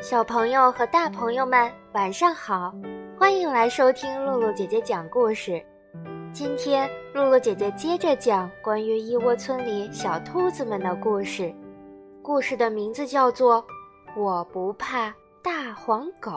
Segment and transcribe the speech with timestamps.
[0.00, 2.72] 小朋友和大朋友们，晚上好！
[3.18, 5.60] 欢迎来收听露露姐姐讲故事。
[6.32, 11.52] 今天，露露姐姐接着讲关于一窝村里小兔子们的故事。
[12.22, 13.62] 故事的名字叫做
[14.20, 16.30] 《我不怕大黄狗》。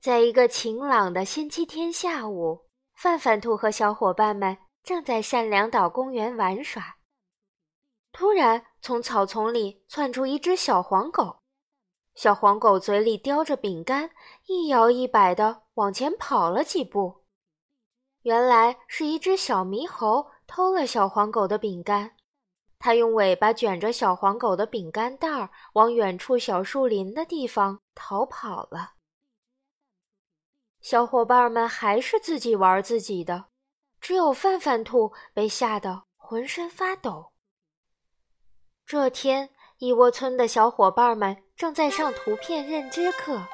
[0.00, 2.62] 在一个晴朗的星期天下午，
[2.94, 6.96] 范范兔和小伙伴们正在善良岛公园玩耍。
[8.10, 11.40] 突然，从草丛里窜出一只小黄狗。
[12.14, 14.10] 小黄狗嘴里叼着饼干，
[14.46, 17.24] 一摇一摆地往前跑了几步。
[18.22, 22.12] 原来是一只小猕猴偷了小黄狗的饼干，
[22.84, 28.94] 它用尾巴卷着小黄狗的饼干袋儿，往远处小树林的地方逃跑了。
[30.80, 33.44] 小伙伴们还是自己玩自己的，
[34.00, 37.30] 只有范范兔被吓得浑身发抖。
[38.84, 43.46] 这天，一窝村的小伙伴们正在上图片认知课。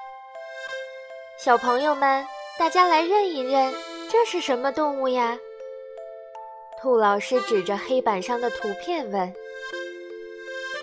[1.39, 2.27] 小朋友们，
[2.59, 3.75] 大家来认一认，
[4.11, 5.39] 这是什么动物呀？
[6.81, 9.35] 兔老师指着黑板上的图片问。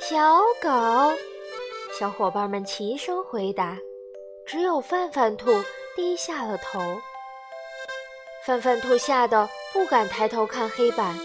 [0.01, 0.69] 小狗，
[1.97, 3.77] 小伙伴们齐声回答。
[4.45, 5.49] 只有范范兔
[5.95, 6.79] 低下了头。
[8.45, 11.17] 范范兔吓得不敢抬头看黑板，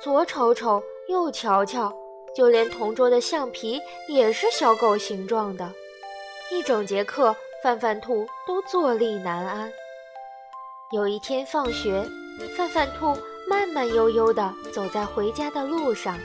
[0.00, 1.92] 左瞅瞅，右瞧瞧。
[2.36, 5.72] 就连同桌的橡皮也是小狗形状的，
[6.52, 9.72] 一整节课，范范兔都坐立难安。
[10.92, 12.06] 有一天放学，
[12.54, 13.16] 范范兔
[13.48, 16.18] 慢慢悠悠地走在回家的路上。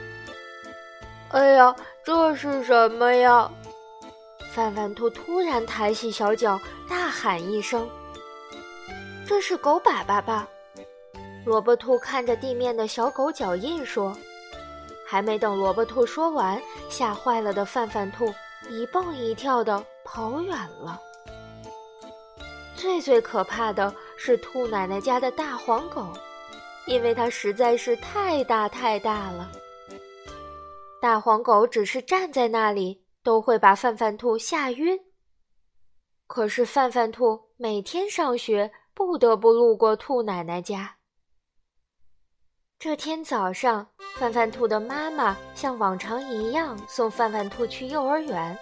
[1.29, 3.49] 哎呀，这是什么呀？
[4.53, 7.89] 范范兔突然抬起小脚，大喊一声
[9.25, 10.47] ：“这是狗粑粑吧？”
[11.45, 14.15] 萝卜兔看着地面的小狗脚印说。
[15.07, 18.33] 还没等萝卜兔说完，吓坏了的范范兔
[18.69, 20.99] 一蹦一跳的跑远了。
[22.77, 26.07] 最最可怕的是兔奶奶家的大黄狗，
[26.87, 29.51] 因为它实在是太大太大了。
[31.01, 34.99] 大黄狗只是站在那里，都会把范范兔吓晕。
[36.27, 40.97] 可是范范兔每天上学，不得不路过兔奶奶家。
[42.79, 48.57] 这天早上，范范兔的妈妈像往常一样送范范兔去幼儿园。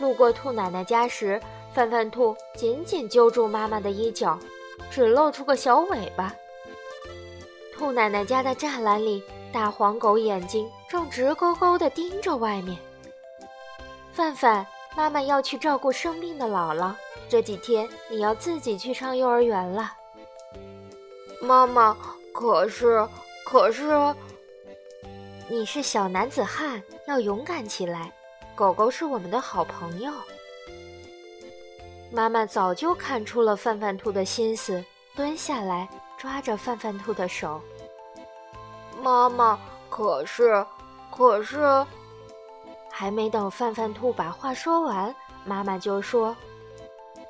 [0.00, 1.40] 路过兔奶奶家时，
[1.72, 4.38] 范范兔紧紧揪住妈妈的衣角，
[4.90, 6.34] 只露出个小尾巴。
[7.82, 9.20] 兔奶奶家的栅栏里，
[9.52, 12.78] 大黄狗眼睛正直勾勾地盯着外面。
[14.12, 14.64] 范范，
[14.96, 16.94] 妈妈要去照顾生病的姥姥，
[17.28, 19.92] 这几天你要自己去上幼儿园了。
[21.40, 21.96] 妈妈。
[22.32, 23.04] 可是，
[23.44, 24.14] 可是，
[25.48, 28.12] 你是小男子汉，要勇敢起来。
[28.54, 30.12] 狗狗是我们的好朋友。
[32.12, 34.84] 妈妈早就看出了范范兔的心思，
[35.16, 37.60] 蹲下来抓着范范兔的手。
[39.02, 39.58] 妈妈，
[39.90, 40.64] 可是，
[41.10, 41.84] 可是，
[42.88, 45.12] 还没等范范兔把话说完，
[45.44, 46.36] 妈妈就说：“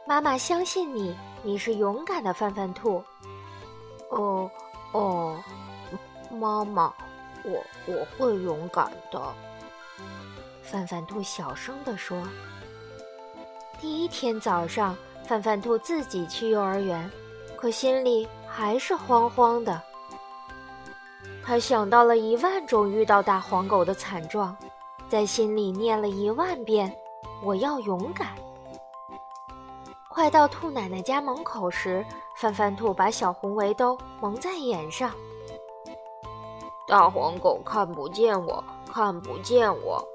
[0.06, 3.03] 妈妈相信你，你是勇敢的范范兔。”
[4.10, 4.50] 哦。
[4.93, 5.43] 哦，
[6.31, 6.93] 妈妈，
[7.43, 9.19] 我我会勇敢的。
[10.62, 12.22] 范范兔小声地说。
[13.81, 14.94] 第一天早上，
[15.27, 17.10] 范范兔自己去幼儿园，
[17.56, 19.83] 可心里还是慌慌的。
[21.44, 24.56] 他想到了一万种遇到大黄狗的惨状，
[25.08, 26.94] 在心里念了一万遍
[27.42, 28.28] ：“我要勇敢。”
[30.08, 32.04] 快到兔奶奶家门口时，
[32.36, 35.10] 范范兔把小红围兜蒙在眼上。
[36.86, 40.06] 大黄狗看不见我，看不见我。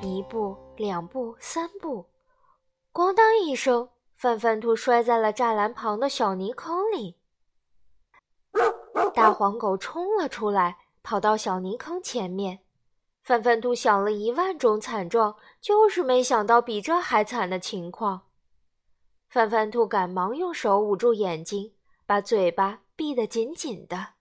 [0.00, 2.06] 一步，两步，三步，
[2.92, 7.17] 咣当一声，范范兔摔在了栅栏旁的小泥坑里。
[9.14, 12.60] 大黄狗冲了出来，跑到小泥坑前面。
[13.22, 18.22] 范范兔想了一万种惨状，就是没想到比这还惨的情况。
[19.28, 21.74] 范范兔赶忙用手捂住眼睛，
[22.06, 24.14] 把嘴巴闭得紧紧的。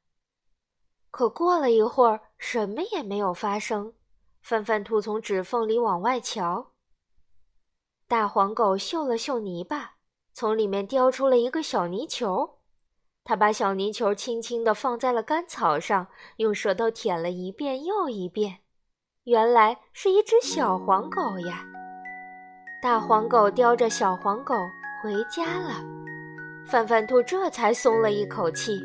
[1.10, 3.94] 可过了一会儿，什么也没有发生。
[4.42, 6.74] 范范兔从指缝里往外瞧，
[8.07, 9.95] 大黄狗嗅了嗅泥巴，
[10.34, 12.56] 从里面叼出了一个小泥球。
[13.29, 16.07] 它把小泥球轻轻地放在了干草上，
[16.38, 18.59] 用舌头舔了一遍又一遍。
[19.25, 21.62] 原来是一只小黄狗呀！
[22.81, 24.56] 大黄狗叼着小黄狗
[25.03, 25.83] 回家了，
[26.65, 28.81] 范范兔这才松了一口气。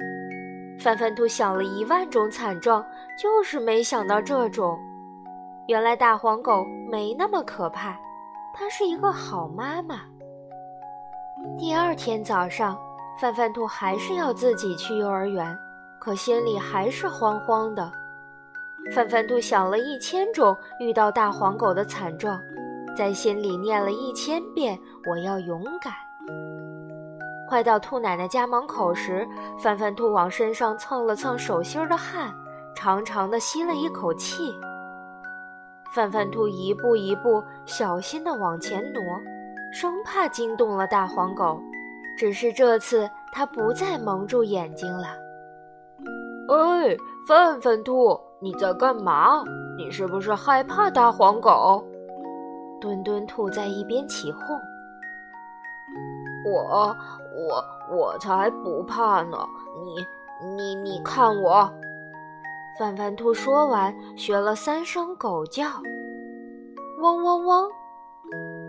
[0.81, 2.85] 范范兔想了一万种惨状，
[3.17, 4.77] 就是没想到这种。
[5.69, 7.97] 原来大黄狗没那么可怕，
[8.53, 10.01] 它是一个好妈妈。
[11.57, 12.77] 第二天早上，
[13.21, 15.57] 范范兔还是要自己去幼儿园，
[15.99, 17.93] 可心里还是慌慌的。
[18.93, 22.41] 范范兔想了一千种遇到大黄狗的惨状。
[22.95, 24.79] 在心里念了一千遍
[25.09, 25.95] ：“我要勇敢。”
[27.49, 29.27] 快到兔奶奶家门口时，
[29.59, 32.31] 范范兔往身上蹭了蹭手心的汗，
[32.75, 34.53] 长长的吸了一口气。
[35.95, 39.03] 范范兔一步一步小心地往前挪，
[39.73, 41.59] 生怕惊动了大黄狗。
[42.19, 45.09] 只是这次，他不再蒙住眼睛了。
[46.49, 49.45] 哎，范范兔，你在干嘛？
[49.77, 51.85] 你是不是害怕大黄狗？
[52.81, 54.43] 墩墩兔在一边起哄
[56.45, 56.97] ：“我
[57.35, 59.39] 我我才不怕呢！
[59.85, 61.73] 你你你看我！”
[62.79, 65.65] 范范兔说完，学了三声狗叫
[67.01, 67.69] ：“汪汪汪！”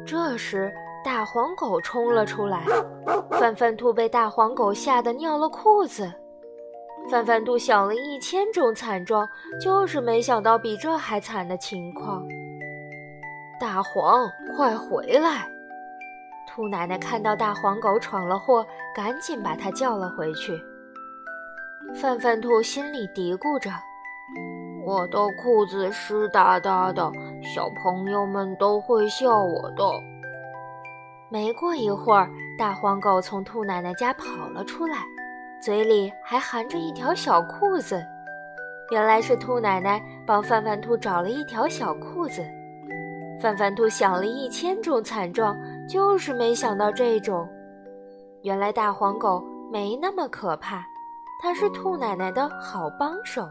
[0.06, 0.72] 这时，
[1.04, 2.64] 大黄狗冲了出来，
[3.30, 6.12] 范范兔被大黄狗吓得尿了裤子。
[7.10, 9.28] 范范兔想了一千种惨状，
[9.62, 12.24] 就是没想到比这还惨的情况。
[13.60, 15.48] 大黄，快回来！
[16.48, 18.66] 兔奶奶看到大黄狗闯了祸，
[18.96, 20.54] 赶紧把它叫了回去。
[21.96, 23.70] 范范兔心里嘀咕着
[24.86, 27.12] ：“我的裤子湿哒哒的，
[27.42, 29.84] 小朋友们都会笑我的。”
[31.30, 34.98] 没过一会儿，大黄狗从兔奶奶家跑了出来，
[35.62, 38.04] 嘴里还含着一条小裤子。
[38.92, 42.44] 原来是兔奶奶帮范范兔找了一条小裤子。
[43.42, 45.58] 范范兔想了一千种惨状，
[45.90, 47.48] 就是没想到这种。
[48.44, 50.86] 原来大黄狗没那么可怕，
[51.42, 53.50] 它是兔奶奶的好帮手。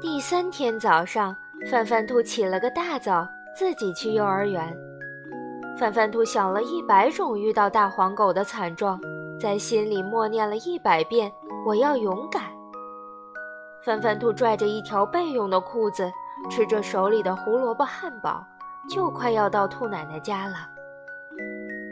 [0.00, 1.36] 第三天早上，
[1.70, 3.26] 范范兔起了个大早，
[3.56, 4.74] 自己去幼儿园。
[5.82, 9.00] 范范兔想了一百种遇到大黄狗的惨状，
[9.36, 11.32] 在心里默念了一百遍
[11.66, 12.44] ：“我要勇敢。”
[13.84, 16.08] 范范兔拽着一条备用的裤子。
[16.48, 18.44] 吃着手里的胡萝卜汉堡，
[18.88, 20.54] 就快要到兔奶奶家了。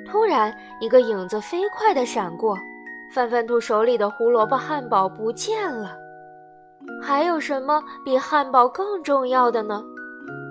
[0.06, 2.56] 突然，一个影子飞快地闪过，
[3.12, 5.96] 范范兔手里的胡萝卜汉堡不见了。
[7.02, 9.82] 还有什么比汉堡更重要的呢？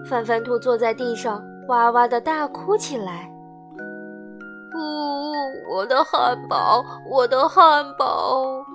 [0.05, 3.31] 范范兔坐在地上，哇哇的大哭起来。
[4.75, 8.65] 呜，我的汉堡，我的汉堡！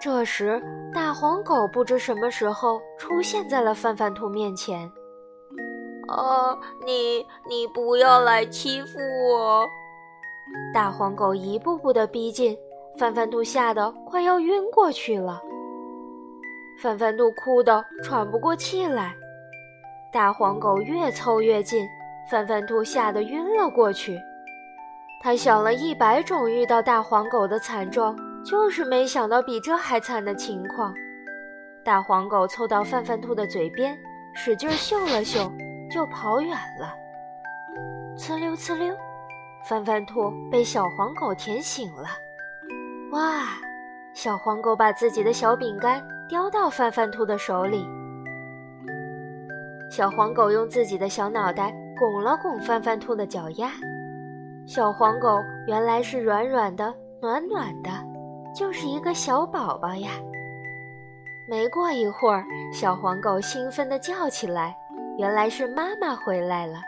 [0.00, 0.62] 这时，
[0.92, 4.80] 大黄狗不知什么时候出现在了范范兔面前。
[6.08, 9.66] 啊，你你不要来欺负我！
[10.74, 12.54] 大黄狗一步步的逼近，
[12.98, 15.40] 范范兔吓得快要晕过去了。
[16.82, 19.14] 范范兔哭得喘不过气来。
[20.12, 21.86] 大黄狗越凑越近，
[22.30, 24.18] 范范兔吓得晕了过去。
[25.22, 28.16] 他想了一百种遇到大黄狗的惨状。
[28.44, 30.94] 就是没想到比这还惨的情况，
[31.84, 33.98] 大黄狗凑到范范兔的嘴边，
[34.32, 35.52] 使劲嗅了嗅，
[35.90, 36.94] 就跑远了。
[38.16, 38.96] 呲溜呲溜，
[39.64, 42.08] 范范兔被小黄狗舔醒了。
[43.10, 43.42] 哇！
[44.14, 47.86] 小黄狗把自己的小饼干叼到范范兔的手里。
[49.90, 53.70] 小黄狗用自己的小脑袋拱了拱范范兔的脚丫。
[54.66, 57.90] 小黄狗原来是软软的、暖暖的。
[58.56, 60.10] 就是一个小宝宝呀！
[61.48, 64.74] 没过一会儿，小黄狗兴奋地叫起来，
[65.16, 66.78] 原来是妈妈回来了。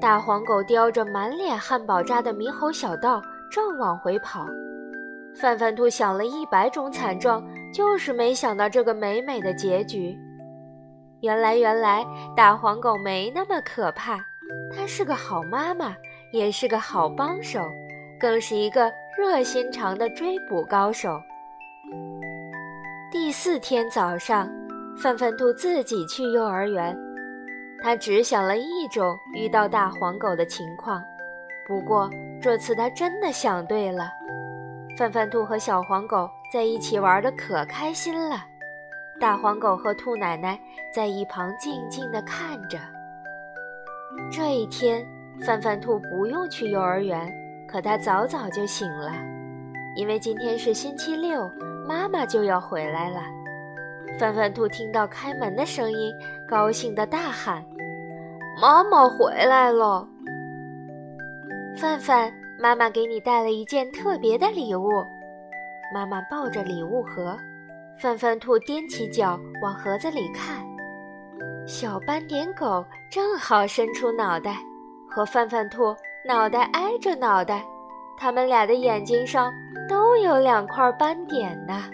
[0.00, 3.22] 大黄狗叼着满脸汉堡渣的猕猴小道，
[3.52, 4.44] 正往回跑。
[5.38, 10.18] 范范兔想了一百种惨状，就是没想到这个美美的结局。
[11.20, 12.04] 原来，原来
[12.36, 14.18] 大黄狗没那么可怕，
[14.74, 15.94] 它是个好妈妈，
[16.32, 17.60] 也是个好帮手，
[18.18, 18.92] 更是一个。
[19.18, 21.18] 热心肠的追捕高手。
[23.10, 24.46] 第四天早上，
[24.94, 26.94] 范范兔自己去幼儿园。
[27.82, 31.02] 他只想了一种遇到大黄狗的情况，
[31.66, 32.10] 不过
[32.42, 34.12] 这次他真的想对了。
[34.98, 38.44] 范范兔和小黄狗在一起玩的可开心了，
[39.20, 40.58] 大黄狗和兔奶奶
[40.94, 42.78] 在一旁静静地看着。
[44.30, 45.04] 这一天，
[45.44, 47.32] 范范兔不用去幼儿园。
[47.68, 49.12] 可他早早就醒了，
[49.96, 51.50] 因为今天是星期六，
[51.86, 53.20] 妈妈就要回来了。
[54.20, 56.14] 范范兔听到开门的声音，
[56.48, 57.64] 高兴地大喊
[58.62, 60.08] ：“妈妈回来了。
[61.76, 64.88] 范范，妈妈给你带了一件特别的礼物。
[65.92, 67.36] 妈妈抱着礼物盒，
[68.00, 70.66] 范范兔踮起脚往盒子里看，
[71.66, 74.58] 小斑点狗正好伸出脑袋，
[75.08, 77.64] 和范范兔脑袋挨着脑袋，
[78.18, 79.50] 他们俩的眼睛上
[79.88, 81.84] 都有两块斑点呢。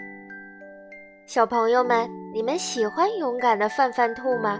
[1.25, 4.59] 小朋友们，你们喜欢勇敢的范范兔吗？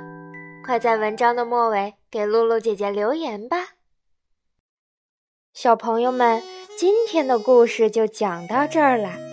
[0.65, 3.57] 快在文章的末尾给露露姐姐留言吧。
[5.53, 6.41] 小朋友们，
[6.79, 9.32] 今天的故事就讲到这儿了。